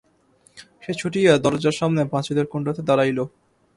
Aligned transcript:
সে 0.83 0.91
ছুটিয়া 0.93 1.33
দরজার 1.37 1.75
সামনে 1.79 2.01
পাচিলের 2.13 2.47
কোণটাতে 2.51 2.81
দাঁড়াইল। 2.87 3.19